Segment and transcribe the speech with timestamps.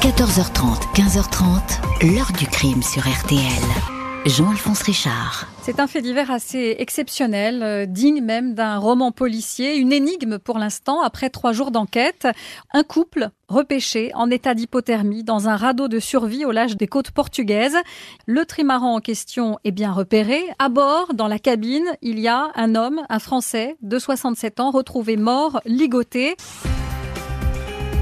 [0.00, 3.38] 14h30, 15h30, l'heure du crime sur RTL.
[4.24, 5.46] Jean-Alphonse Richard.
[5.60, 10.58] C'est un fait divers assez exceptionnel, euh, digne même d'un roman policier, une énigme pour
[10.58, 12.26] l'instant après trois jours d'enquête.
[12.72, 17.10] Un couple repêché en état d'hypothermie dans un radeau de survie au large des côtes
[17.10, 17.76] portugaises.
[18.24, 20.44] Le trimaran en question est bien repéré.
[20.58, 24.70] À bord, dans la cabine, il y a un homme, un Français de 67 ans,
[24.70, 26.36] retrouvé mort, ligoté.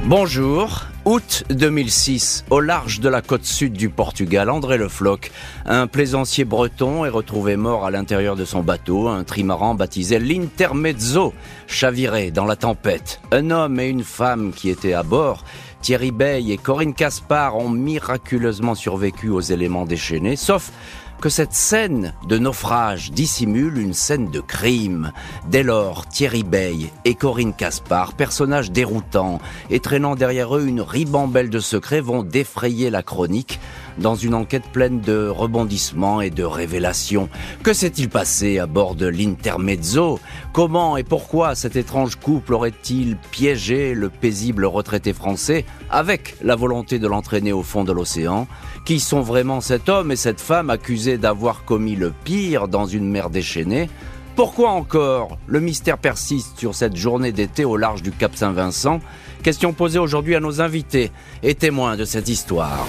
[0.04, 0.87] Bonjour.
[1.08, 5.30] Août 2006, au large de la côte sud du Portugal, André Le Floch,
[5.64, 11.32] un plaisancier breton, est retrouvé mort à l'intérieur de son bateau, un trimaran baptisé l'Intermezzo,
[11.66, 13.22] chaviré dans la tempête.
[13.32, 15.44] Un homme et une femme qui étaient à bord,
[15.80, 20.72] Thierry Bey et Corinne Caspar, ont miraculeusement survécu aux éléments déchaînés, sauf
[21.20, 25.12] que cette scène de naufrage dissimule une scène de crime.
[25.48, 31.50] Dès lors, Thierry Bey et Corinne Caspar, personnages déroutants et traînant derrière eux une ribambelle
[31.50, 33.58] de secrets, vont défrayer la chronique
[33.98, 37.28] dans une enquête pleine de rebondissements et de révélations.
[37.62, 40.20] Que s'est-il passé à bord de l'Intermezzo?
[40.52, 46.98] Comment et pourquoi cet étrange couple aurait-il piégé le paisible retraité français avec la volonté
[46.98, 48.46] de l'entraîner au fond de l'océan?
[48.84, 53.08] Qui sont vraiment cet homme et cette femme accusés d'avoir commis le pire dans une
[53.08, 53.90] mer déchaînée?
[54.38, 59.00] Pourquoi encore Le mystère persiste sur cette journée d'été au large du Cap Saint-Vincent?
[59.42, 61.10] Question posée aujourd'hui à nos invités
[61.42, 62.86] et témoins de cette histoire.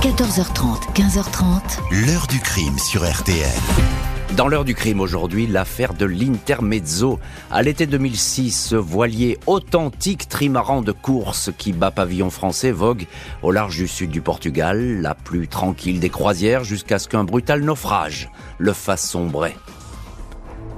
[0.00, 2.06] 14h30, 15h30.
[2.06, 3.44] L'heure du crime sur RTL.
[4.34, 7.18] Dans l'heure du crime aujourd'hui, l'affaire de l'Intermezzo.
[7.50, 13.04] À l'été 2006, ce voilier authentique trimaran de course qui bat pavillon français vogue
[13.42, 17.60] au large du sud du Portugal, la plus tranquille des croisières jusqu'à ce qu'un brutal
[17.60, 19.54] naufrage le fasse sombrer.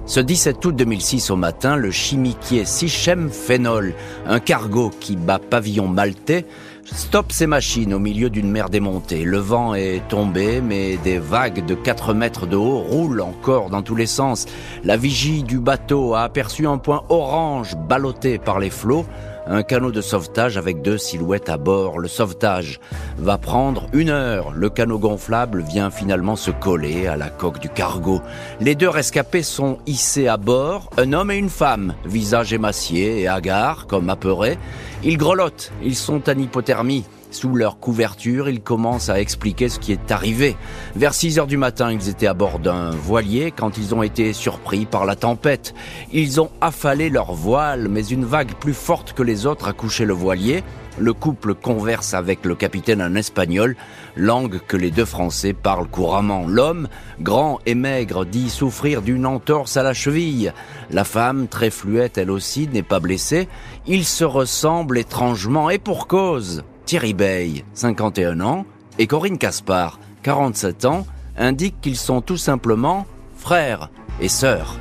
[0.04, 3.94] Ce 17 août 2006 au matin, le chimiquier Sichem Phénol,
[4.26, 6.44] un cargo qui bat pavillon maltais,
[6.84, 9.24] stoppe ses machines au milieu d'une mer démontée.
[9.24, 13.82] Le vent est tombé, mais des vagues de 4 mètres de haut roulent encore dans
[13.82, 14.46] tous les sens.
[14.84, 19.06] La vigie du bateau a aperçu un point orange ballotté par les flots
[19.46, 21.98] un canot de sauvetage avec deux silhouettes à bord.
[21.98, 22.80] Le sauvetage
[23.18, 24.52] va prendre une heure.
[24.52, 28.20] Le canot gonflable vient finalement se coller à la coque du cargo.
[28.60, 33.28] Les deux rescapés sont hissés à bord, un homme et une femme, visage émacié et
[33.28, 34.58] hagard, comme apeurés.
[35.02, 37.04] Ils grelottent, ils sont en hypothermie.
[37.32, 40.54] Sous leur couverture, ils commencent à expliquer ce qui est arrivé.
[40.94, 44.34] Vers 6 heures du matin, ils étaient à bord d'un voilier quand ils ont été
[44.34, 45.72] surpris par la tempête.
[46.12, 50.04] Ils ont affalé leur voile, mais une vague plus forte que les autres a couché
[50.04, 50.62] le voilier.
[50.98, 53.76] Le couple converse avec le capitaine en espagnol,
[54.14, 56.44] langue que les deux Français parlent couramment.
[56.46, 56.86] L'homme,
[57.18, 60.52] grand et maigre, dit souffrir d'une entorse à la cheville.
[60.90, 63.48] La femme, très fluette elle aussi, n'est pas blessée.
[63.86, 66.62] Ils se ressemblent étrangement et pour cause.
[66.84, 68.66] Thierry Bey, 51 ans,
[68.98, 71.06] et Corinne Caspar, 47 ans,
[71.36, 73.06] indiquent qu'ils sont tout simplement
[73.36, 74.78] frères et sœurs.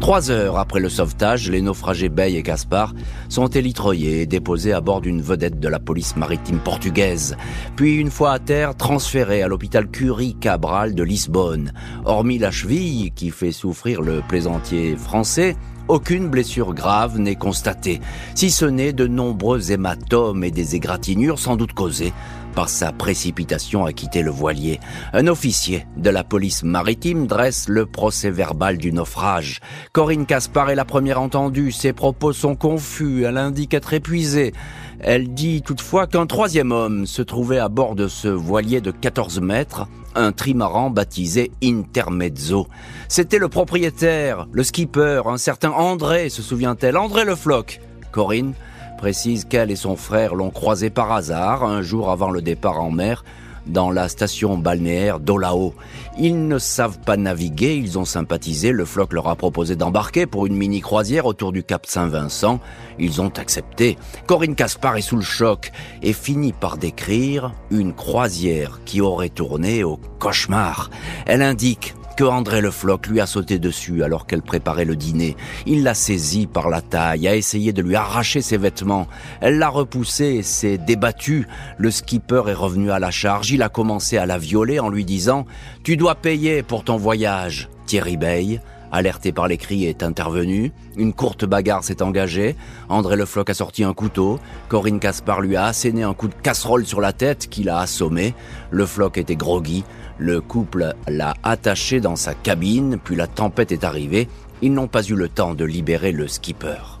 [0.00, 2.94] Trois heures après le sauvetage, les naufragés Bey et Caspar
[3.28, 7.36] sont élitreillés et déposés à bord d'une vedette de la police maritime portugaise,
[7.74, 11.72] puis une fois à terre, transférés à l'hôpital Curie Cabral de Lisbonne.
[12.04, 15.56] Hormis la cheville qui fait souffrir le plaisantier français,
[15.88, 18.00] aucune blessure grave n'est constatée,
[18.34, 22.12] si ce n'est de nombreux hématomes et des égratignures sans doute causées
[22.56, 24.80] par sa précipitation à quitter le voilier.
[25.12, 29.60] Un officier de la police maritime dresse le procès verbal du naufrage.
[29.92, 31.70] Corinne Caspar est la première entendue.
[31.70, 33.24] Ses propos sont confus.
[33.24, 34.54] Elle indique être épuisée.
[35.00, 39.40] Elle dit toutefois qu'un troisième homme se trouvait à bord de ce voilier de 14
[39.42, 42.66] mètres, un trimaran baptisé Intermezzo.
[43.08, 47.80] C'était le propriétaire, le skipper, un certain André, se souvient-elle, André Le Floch.
[48.12, 48.54] Corinne
[48.96, 52.90] précise qu'elle et son frère l'ont croisé par hasard un jour avant le départ en
[52.90, 53.24] mer
[53.66, 55.74] dans la station balnéaire d'Olao.
[56.18, 60.46] Ils ne savent pas naviguer, ils ont sympathisé, le floc leur a proposé d'embarquer pour
[60.46, 62.60] une mini-croisière autour du Cap Saint-Vincent.
[62.98, 63.98] Ils ont accepté.
[64.26, 69.84] Corinne Caspar est sous le choc et finit par décrire une croisière qui aurait tourné
[69.84, 70.90] au cauchemar.
[71.26, 75.36] Elle indique que André Le Floch lui a sauté dessus alors qu'elle préparait le dîner.
[75.66, 79.06] Il l'a saisie par la taille, a essayé de lui arracher ses vêtements.
[79.40, 81.46] Elle l'a repoussé s'est débattue.
[81.76, 83.50] Le skipper est revenu à la charge.
[83.50, 85.46] Il a commencé à la violer en lui disant
[85.84, 87.68] «Tu dois payer pour ton voyage».
[87.86, 88.60] Thierry Bey,
[88.92, 90.72] alerté par les cris, est intervenu.
[90.96, 92.56] Une courte bagarre s'est engagée.
[92.88, 94.38] André Le Floch a sorti un couteau.
[94.68, 98.34] Corinne Caspar lui a asséné un coup de casserole sur la tête qu'il a assommé.
[98.70, 99.84] Le Floch était groggy.
[100.18, 104.28] Le couple l'a attaché dans sa cabine, puis la tempête est arrivée.
[104.62, 107.00] Ils n'ont pas eu le temps de libérer le skipper.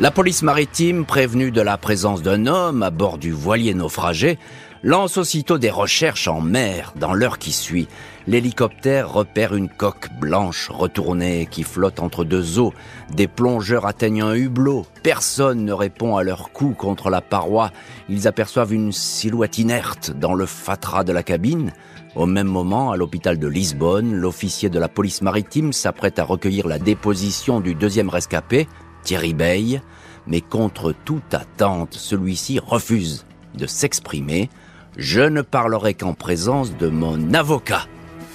[0.00, 4.38] La police maritime, prévenue de la présence d'un homme à bord du voilier naufragé,
[4.82, 7.86] lance aussitôt des recherches en mer dans l'heure qui suit.
[8.30, 12.72] L'hélicoptère repère une coque blanche retournée qui flotte entre deux eaux.
[13.12, 14.86] Des plongeurs atteignent un hublot.
[15.02, 17.72] Personne ne répond à leur coup contre la paroi.
[18.08, 21.72] Ils aperçoivent une silhouette inerte dans le fatras de la cabine.
[22.14, 26.68] Au même moment, à l'hôpital de Lisbonne, l'officier de la police maritime s'apprête à recueillir
[26.68, 28.68] la déposition du deuxième rescapé,
[29.02, 29.82] Thierry Bey,
[30.28, 34.50] mais contre toute attente, celui-ci refuse de s'exprimer.
[34.96, 37.86] Je ne parlerai qu'en présence de mon avocat,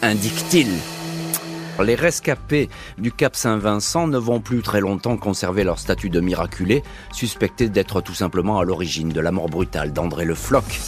[0.02, 0.95] indique-t-il.
[1.84, 6.84] Les rescapés du Cap Saint-Vincent ne vont plus très longtemps conserver leur statut de miraculé,
[7.12, 10.80] suspectés d'être tout simplement à l'origine de la mort brutale d'André Le Floch.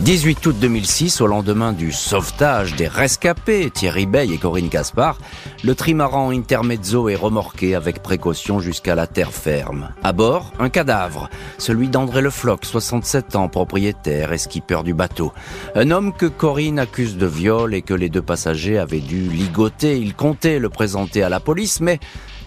[0.00, 5.18] 18 août 2006, au lendemain du sauvetage des rescapés, Thierry Bey et Corinne Caspar,
[5.62, 9.90] le trimaran Intermezzo est remorqué avec précaution jusqu'à la terre ferme.
[10.02, 15.32] À bord, un cadavre, celui d'André Le Floch, 67 ans, propriétaire et skipper du bateau.
[15.76, 19.96] Un homme que Corinne accuse de viol et que les deux passagers avaient dû ligoter.
[20.32, 22.00] Le présenter à la police, mais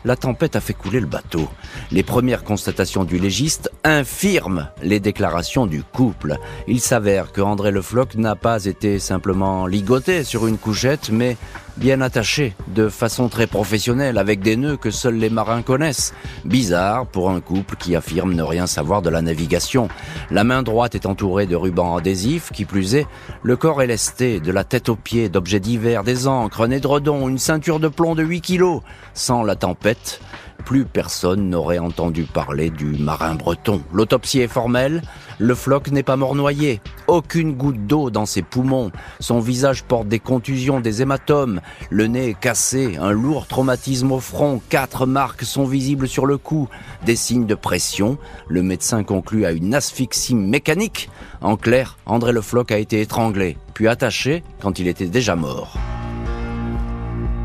[0.04, 1.48] la tempête a fait couler le bateau.
[1.92, 6.38] Les premières constatations du légiste infirment les déclarations du couple.
[6.68, 11.38] Il s'avère que André Le Floch n'a pas été simplement ligoté sur une couchette, mais
[11.78, 16.14] bien attaché, de façon très professionnelle, avec des nœuds que seuls les marins connaissent.
[16.44, 19.88] Bizarre pour un couple qui affirme ne rien savoir de la navigation.
[20.32, 23.08] La main droite est entourée de rubans adhésifs, qui plus est,
[23.44, 27.30] le corps est lesté, de la tête aux pieds, d'objets divers, des encres, un édredon,
[27.30, 28.82] une ceinture de plomb de 8 kilos.
[29.14, 30.20] Sans la tempête,
[30.66, 33.82] plus personne n'aurait entendu parler du marin breton.
[33.94, 35.02] L'autopsie est formelle,
[35.40, 40.08] le floc n'est pas mort noyé, aucune goutte d'eau dans ses poumons, son visage porte
[40.08, 45.44] des contusions, des hématomes, le nez est cassé, un lourd traumatisme au front, quatre marques
[45.44, 46.68] sont visibles sur le cou,
[47.06, 48.18] des signes de pression,
[48.48, 51.10] le médecin conclut à une asphyxie mécanique.
[51.42, 55.78] En clair, André Le Floch a été étranglé, puis attaché quand il était déjà mort.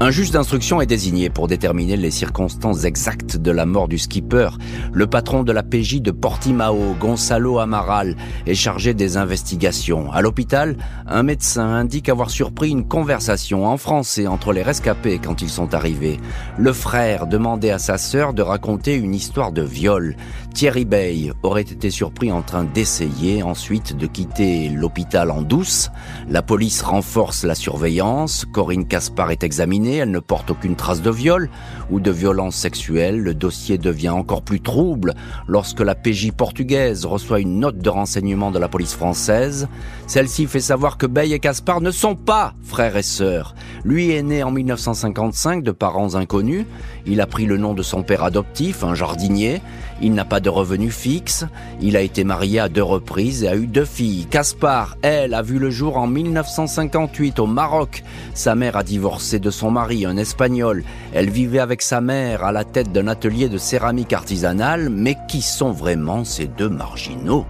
[0.02, 4.48] Un juge d'instruction est désigné pour déterminer les circonstances exactes de la mort du skipper.
[4.92, 10.10] Le patron de la PJ de Portimao, Gonzalo Amaral, est chargé des investigations.
[10.10, 10.76] À l'hôpital,
[11.06, 15.72] un médecin indique avoir surpris une conversation en français entre les rescapés quand ils sont
[15.72, 16.18] arrivés.
[16.58, 20.16] Le frère demandait à sa sœur de raconter une histoire de viol.
[20.54, 25.90] Thierry Bey aurait été surpris en train d'essayer ensuite de quitter l'hôpital en douce.
[26.28, 28.44] La police renforce la surveillance.
[28.52, 31.48] Corinne Caspar est examinée elle ne porte aucune trace de viol
[31.90, 33.20] ou de violence sexuelle.
[33.20, 35.14] Le dossier devient encore plus trouble
[35.46, 39.68] lorsque la PJ portugaise reçoit une note de renseignement de la police française.
[40.06, 43.54] Celle-ci fait savoir que Bey et Caspar ne sont pas frères et sœurs.
[43.84, 46.66] Lui est né en 1955 de parents inconnus.
[47.06, 49.60] Il a pris le nom de son père adoptif, un jardinier.
[50.02, 51.46] Il n'a pas de revenus fixe.
[51.80, 54.26] Il a été marié à deux reprises et a eu deux filles.
[54.26, 58.02] Caspar, elle, a vu le jour en 1958 au Maroc.
[58.34, 60.82] Sa mère a divorcé de son mari, un espagnol.
[61.14, 64.90] Elle vivait avec sa mère à la tête d'un atelier de céramique artisanale.
[64.90, 67.46] Mais qui sont vraiment ces deux marginaux?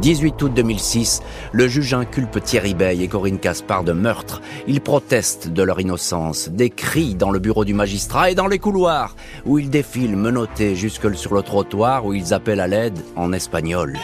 [0.00, 4.40] 18 août 2006, le juge inculpe Thierry Bey et Corinne Caspar de meurtre.
[4.66, 6.48] Ils protestent de leur innocence.
[6.48, 9.14] Des cris dans le bureau du magistrat et dans les couloirs,
[9.44, 13.98] où ils défilent menottés jusque sur le trottoir, où ils appellent à l'aide en espagnol.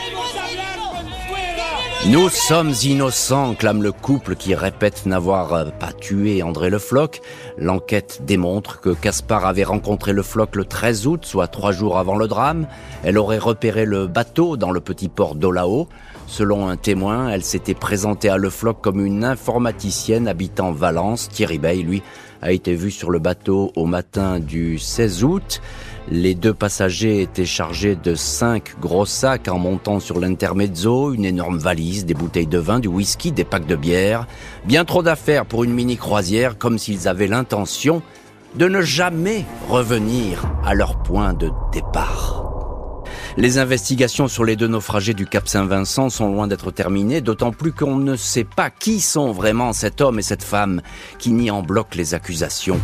[2.08, 7.20] Nous sommes innocents, clame le couple qui répète n'avoir euh, pas tué André Le Floch.
[7.58, 12.14] L'enquête démontre que Caspar avait rencontré Le Floch le 13 août, soit trois jours avant
[12.14, 12.68] le drame.
[13.02, 15.88] Elle aurait repéré le bateau dans le petit port d'Olao.
[16.28, 21.28] Selon un témoin, elle s'était présentée à Le Floch comme une informaticienne habitant Valence.
[21.28, 22.04] Thierry Bey, lui,
[22.46, 25.60] a été vu sur le bateau au matin du 16 août.
[26.08, 31.58] Les deux passagers étaient chargés de cinq gros sacs en montant sur l'intermezzo, une énorme
[31.58, 34.28] valise, des bouteilles de vin, du whisky, des packs de bière.
[34.64, 38.00] Bien trop d'affaires pour une mini croisière, comme s'ils avaient l'intention
[38.54, 42.45] de ne jamais revenir à leur point de départ.
[43.38, 47.70] Les investigations sur les deux naufragés du Cap Saint-Vincent sont loin d'être terminées, d'autant plus
[47.70, 50.80] qu'on ne sait pas qui sont vraiment cet homme et cette femme
[51.18, 52.80] qui nient en bloc les accusations.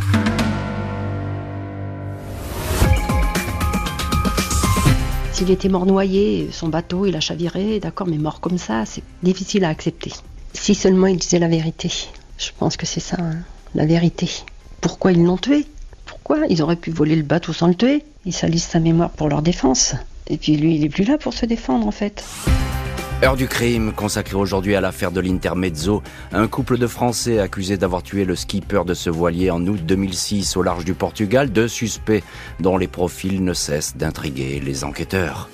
[5.32, 9.02] S'il était mort noyé, son bateau, il a chaviré, d'accord, mais mort comme ça, c'est
[9.22, 10.12] difficile à accepter.
[10.52, 11.90] Si seulement il disait la vérité.
[12.36, 13.38] Je pense que c'est ça, hein,
[13.74, 14.28] la vérité.
[14.82, 15.64] Pourquoi ils l'ont tué?
[16.04, 16.40] Pourquoi?
[16.50, 18.04] Ils auraient pu voler le bateau sans le tuer.
[18.26, 19.94] Ils salissent sa mémoire pour leur défense.
[20.28, 22.24] Et puis lui, il est plus là pour se défendre, en fait.
[23.24, 26.02] Heure du crime, consacrée aujourd'hui à l'affaire de l'Intermezzo,
[26.32, 30.56] un couple de Français accusés d'avoir tué le skipper de ce voilier en août 2006
[30.56, 32.24] au large du Portugal, deux suspects
[32.58, 35.48] dont les profils ne cessent d'intriguer les enquêteurs.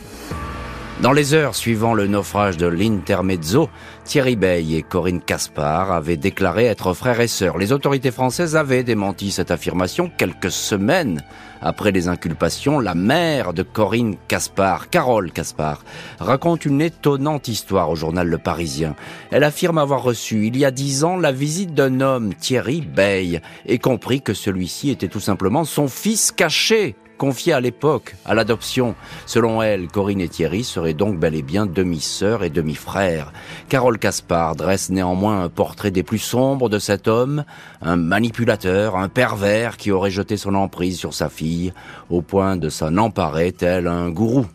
[1.01, 3.71] Dans les heures suivant le naufrage de l'Intermezzo,
[4.05, 7.57] Thierry Bey et Corinne Caspar avaient déclaré être frères et sœurs.
[7.57, 11.23] Les autorités françaises avaient démenti cette affirmation quelques semaines
[11.63, 12.81] après les inculpations.
[12.81, 15.85] La mère de Corinne Caspar, Carole Caspar,
[16.19, 18.97] raconte une étonnante histoire au journal Le Parisien.
[19.31, 23.41] Elle affirme avoir reçu il y a dix ans la visite d'un homme, Thierry Bey,
[23.67, 28.95] et compris que celui-ci était tout simplement son fils caché confiée à l'époque à l'adoption.
[29.27, 33.33] Selon elle, Corinne et Thierry seraient donc bel et bien demi-sœurs et demi-frères.
[33.69, 37.45] Carole Caspar dresse néanmoins un portrait des plus sombres de cet homme,
[37.83, 41.75] un manipulateur, un pervers qui aurait jeté son emprise sur sa fille,
[42.09, 44.47] au point de s'en emparer tel un gourou.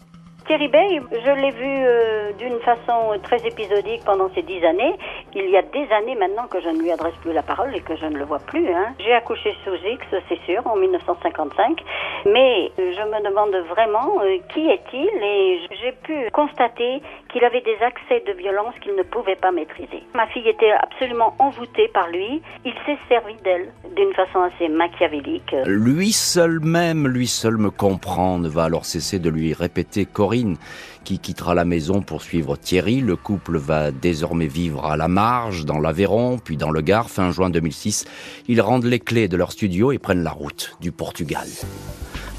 [0.46, 4.94] Thierry Bey, je l'ai vu euh, d'une façon très épisodique pendant ces dix années.
[5.34, 7.80] Il y a des années maintenant que je ne lui adresse plus la parole et
[7.80, 8.68] que je ne le vois plus.
[8.68, 8.94] Hein.
[9.00, 11.82] J'ai accouché sous X, c'est sûr, en 1955.
[12.26, 17.78] Mais je me demande vraiment euh, qui est-il et j'ai pu constater qu'il avait des
[17.82, 20.04] accès de violence qu'il ne pouvait pas maîtriser.
[20.14, 22.42] Ma fille était absolument envoûtée par lui.
[22.66, 25.56] Il s'est servi d'elle d'une façon assez machiavélique.
[25.66, 30.58] Lui seul même, lui seul me comprend, ne va alors cesser de lui répéter Corinne,
[31.04, 33.02] qui quittera la maison pour suivre Thierry.
[33.02, 37.12] Le couple va désormais vivre à la marge, dans l'Aveyron, puis dans le Gard.
[37.12, 38.06] Fin juin 2006,
[38.48, 41.48] ils rendent les clés de leur studio et prennent la route du Portugal.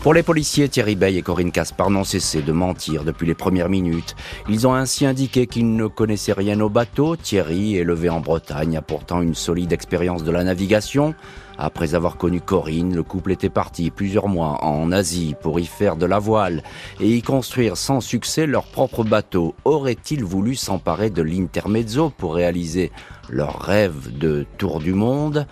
[0.02, 3.68] Pour les policiers, Thierry Bey et Corinne Caspar n'ont cessé de mentir depuis les premières
[3.68, 4.16] minutes.
[4.48, 7.14] Ils ont ainsi indiqué qu'ils ne connaissaient rien au bateau.
[7.14, 11.14] Thierry, élevé en Bretagne, a pourtant une solide expérience de la navigation.
[11.56, 15.96] Après avoir connu Corinne, le couple était parti plusieurs mois en Asie pour y faire
[15.96, 16.62] de la voile
[17.00, 19.54] et y construire sans succès leur propre bateau.
[19.64, 22.90] Auraient-ils voulu s'emparer de l'Intermezzo pour réaliser
[23.28, 25.46] leur rêve de tour du monde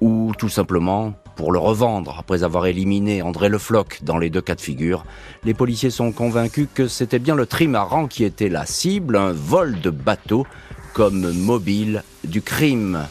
[0.00, 4.40] ou tout simplement pour le revendre après avoir éliminé André Le Floch dans les deux
[4.40, 5.04] cas de figure?
[5.44, 9.80] Les policiers sont convaincus que c'était bien le trimaran qui était la cible, un vol
[9.80, 10.46] de bateau
[10.94, 13.06] comme mobile du crime.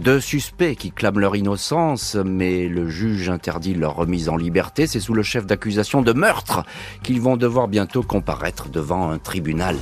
[0.00, 4.86] Deux suspects qui clament leur innocence, mais le juge interdit leur remise en liberté.
[4.86, 6.64] C'est sous le chef d'accusation de meurtre
[7.02, 9.76] qu'ils vont devoir bientôt comparaître devant un tribunal.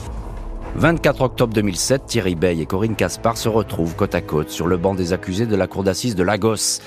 [0.77, 4.77] 24 octobre 2007, Thierry Bey et Corinne Caspar se retrouvent côte à côte sur le
[4.77, 6.81] banc des accusés de la cour d'assises de Lagos.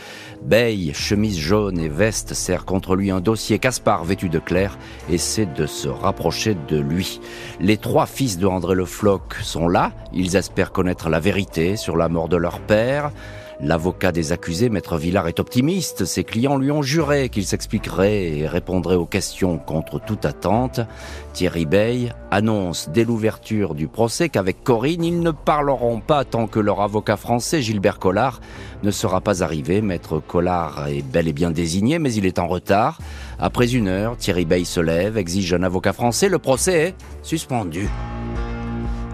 [0.44, 3.60] Bey, chemise jaune et veste, serre contre lui un dossier.
[3.60, 4.78] Caspar, vêtu de clair,
[5.10, 7.20] essaie de se rapprocher de lui.
[7.60, 9.92] Les trois fils de André Le Floch sont là.
[10.14, 13.12] Ils espèrent connaître la vérité sur la mort de leur père.
[13.64, 16.06] L'avocat des accusés, Maître Villard, est optimiste.
[16.06, 20.80] Ses clients lui ont juré qu'il s'expliquerait et répondrait aux questions contre toute attente.
[21.34, 26.60] Thierry Bey annonce dès l'ouverture du procès qu'avec Corinne, ils ne parleront pas tant que
[26.60, 28.42] leur avocat français, Gilbert Collard,
[28.82, 29.82] ne sera pas arrivé.
[29.82, 32.98] Maître Collard est bel et bien désigné, mais il est en retard.
[33.38, 36.30] Après une heure, Thierry Bey se lève, exige un avocat français.
[36.30, 37.88] Le procès est suspendu.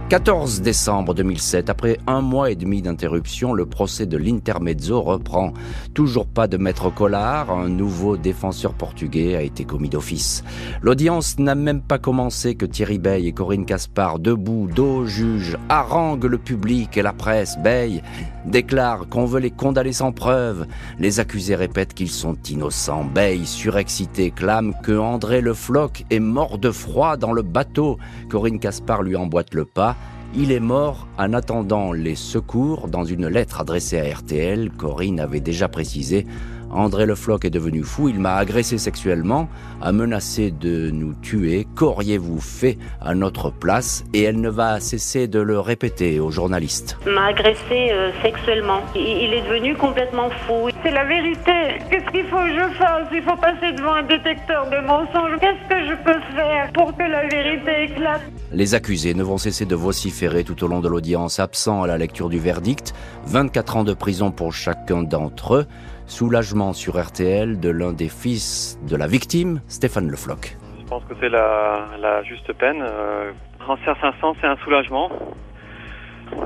[0.09, 5.51] 14 décembre 2007, après un mois et demi d'interruption, le procès de l'Intermezzo reprend.
[5.93, 10.45] Toujours pas de maître Collard, un nouveau défenseur portugais a été commis d'office.
[10.81, 16.23] L'audience n'a même pas commencé que Thierry Bey et Corinne Caspar, debout, dos juge, haranguent
[16.23, 17.57] le public et la presse.
[17.61, 18.01] Bey
[18.47, 20.65] déclare qu'on veut les condamner sans preuve.
[20.99, 23.05] Les accusés répètent qu'ils sont innocents.
[23.05, 27.97] Bey, surexcité, clame que André Le Floch est mort de froid dans le bateau.
[28.29, 29.95] Corinne Caspar lui emboîte le pas.
[30.35, 32.87] Il est mort en attendant les secours.
[32.87, 36.27] Dans une lettre adressée à RTL, Corinne avait déjà précisé
[36.71, 39.47] André Le Floch est devenu fou, il m'a agressé sexuellement,
[39.81, 41.65] a menacé de nous tuer.
[41.75, 44.03] Qu'auriez-vous fait à notre place?
[44.13, 46.97] Et elle ne va cesser de le répéter aux journalistes.
[47.05, 48.81] M'a agressé euh, sexuellement.
[48.95, 50.69] Il est devenu complètement fou.
[50.83, 51.79] C'est la vérité.
[51.89, 53.07] Qu'est-ce qu'il faut que je fasse?
[53.13, 55.39] Il faut passer devant un détecteur de mensonges.
[55.39, 58.21] Qu'est-ce que je peux faire pour que la vérité éclate?
[58.51, 61.97] Les accusés ne vont cesser de vociférer tout au long de l'audience, absent à la
[61.97, 62.93] lecture du verdict.
[63.25, 65.65] 24 ans de prison pour chacun d'entre eux.
[66.07, 70.57] Soulagement sur RTL de l'un des fils de la victime, Stéphane Le Floch.
[70.79, 72.81] Je pense que c'est la, juste peine.
[72.81, 73.31] Euh,
[73.67, 75.11] en certain sens, c'est un soulagement.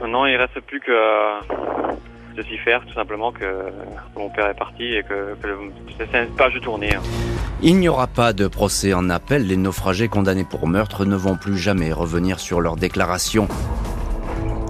[0.01, 0.91] Maintenant, il ne reste plus que
[2.35, 3.45] de s'y faire, tout simplement, que
[4.17, 5.35] mon père est parti et que,
[5.97, 6.95] c'est une page tournée.
[6.95, 7.01] Hein.
[7.61, 9.45] Il n'y aura pas de procès en appel.
[9.45, 13.47] Les naufragés condamnés pour meurtre ne vont plus jamais revenir sur leur déclaration.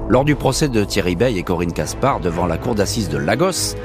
[0.09, 3.77] Lors du procès de Thierry Bey et Corinne Caspar devant la cour d'assises de Lagos,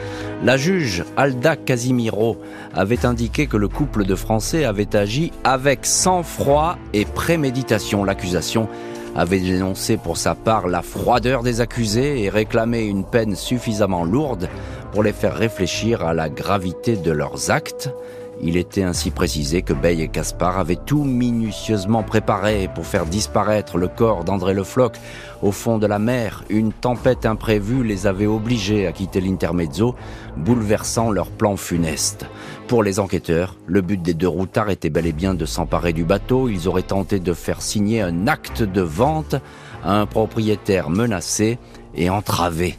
[0.45, 2.37] La juge Alda Casimiro
[2.75, 8.05] avait indiqué que le couple de Français avait agi avec sang-froid et préméditation.
[8.05, 8.69] L'accusation
[9.17, 14.51] avait dénoncé pour sa part la froideur des accusés et réclamé une peine suffisamment lourde
[14.93, 17.91] pour les faire réfléchir à la gravité de leurs actes.
[18.43, 23.79] Il était ainsi précisé que Bay et Caspar avaient tout minutieusement préparé pour faire disparaître
[23.79, 24.93] le corps d'André Le Floch
[25.43, 26.45] au fond de la mer.
[26.51, 29.95] Une tempête imprévue les avait obligés à quitter l'Intermezzo,
[30.37, 32.27] bouleversant leur plan funeste.
[32.69, 36.05] Pour les enquêteurs, le but des deux routards était bel et bien de s'emparer du
[36.05, 36.49] bateau.
[36.49, 39.37] Ils auraient tenté de faire signer un acte de vente
[39.83, 41.59] à un propriétaire menacé
[41.95, 42.77] et entravé.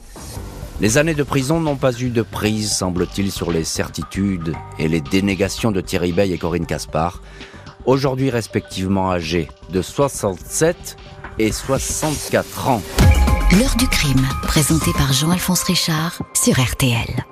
[0.79, 5.01] Les années de prison n'ont pas eu de prise, semble-t-il, sur les certitudes et les
[5.01, 7.23] dénégations de Thierry Bay et Corinne Caspar,
[7.85, 10.97] aujourd'hui respectivement âgés de 67
[11.39, 12.83] et 64 ans.
[13.57, 17.25] L'heure du crime, présenté par Jean-Alphonse Richard sur RTL.